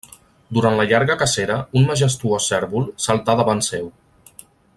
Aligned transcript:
Durant 0.57 0.77
la 0.79 0.85
llarga 0.91 1.17
cacera, 1.19 1.57
un 1.81 1.85
majestuós 1.91 2.49
cérvol 2.53 2.89
saltà 3.09 3.37
davant 3.43 3.63
seu. 3.73 3.93